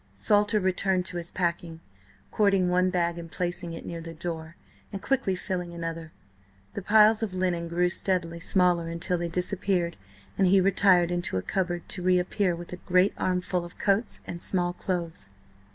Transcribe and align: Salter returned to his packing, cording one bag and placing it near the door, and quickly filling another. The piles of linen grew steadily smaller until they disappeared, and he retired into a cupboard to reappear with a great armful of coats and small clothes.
Salter 0.15 0.59
returned 0.59 1.05
to 1.05 1.17
his 1.17 1.29
packing, 1.29 1.79
cording 2.31 2.69
one 2.71 2.89
bag 2.89 3.19
and 3.19 3.31
placing 3.31 3.73
it 3.73 3.85
near 3.85 4.01
the 4.01 4.15
door, 4.15 4.55
and 4.91 4.99
quickly 4.99 5.35
filling 5.35 5.75
another. 5.75 6.11
The 6.73 6.81
piles 6.81 7.21
of 7.21 7.35
linen 7.35 7.67
grew 7.67 7.87
steadily 7.89 8.39
smaller 8.39 8.87
until 8.87 9.19
they 9.19 9.29
disappeared, 9.29 9.97
and 10.39 10.47
he 10.47 10.59
retired 10.59 11.11
into 11.11 11.37
a 11.37 11.43
cupboard 11.43 11.87
to 11.89 12.01
reappear 12.01 12.55
with 12.55 12.73
a 12.73 12.77
great 12.77 13.13
armful 13.15 13.63
of 13.63 13.77
coats 13.77 14.23
and 14.25 14.41
small 14.41 14.73
clothes. 14.73 15.29